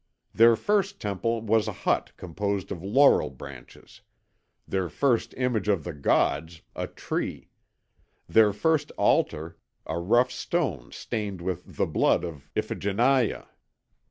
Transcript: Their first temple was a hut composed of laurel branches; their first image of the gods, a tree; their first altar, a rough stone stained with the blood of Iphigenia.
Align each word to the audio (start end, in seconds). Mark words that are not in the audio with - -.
Their 0.33 0.55
first 0.55 0.99
temple 0.99 1.41
was 1.43 1.67
a 1.67 1.71
hut 1.85 2.13
composed 2.17 2.71
of 2.71 2.81
laurel 2.83 3.29
branches; 3.29 4.01
their 4.67 4.89
first 4.89 5.35
image 5.37 5.67
of 5.67 5.83
the 5.83 5.93
gods, 5.93 6.63
a 6.75 6.87
tree; 6.87 7.51
their 8.27 8.51
first 8.51 8.89
altar, 8.97 9.59
a 9.85 9.99
rough 9.99 10.31
stone 10.31 10.91
stained 10.91 11.39
with 11.39 11.77
the 11.77 11.85
blood 11.85 12.23
of 12.25 12.49
Iphigenia. 12.55 13.49